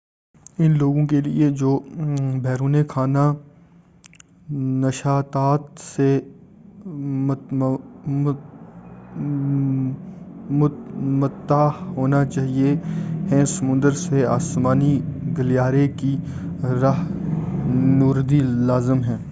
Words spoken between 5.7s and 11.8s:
سے متمتّع